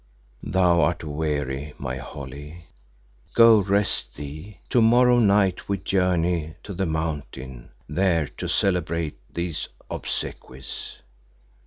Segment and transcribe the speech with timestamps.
[0.41, 2.65] "Thou art weary, my Holly,
[3.35, 4.57] go rest thee.
[4.69, 10.97] To morrow night we journey to the Mountain, there to celebrate these obsequies."